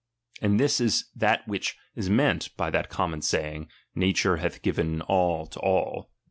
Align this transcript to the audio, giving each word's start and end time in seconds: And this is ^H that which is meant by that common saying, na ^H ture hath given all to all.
And 0.41 0.59
this 0.59 0.81
is 0.81 1.03
^H 1.03 1.05
that 1.19 1.47
which 1.47 1.77
is 1.95 2.09
meant 2.09 2.57
by 2.57 2.71
that 2.71 2.89
common 2.89 3.21
saying, 3.21 3.69
na 3.93 4.07
^H 4.07 4.23
ture 4.23 4.37
hath 4.37 4.63
given 4.63 5.01
all 5.03 5.45
to 5.45 5.59
all. 5.59 6.09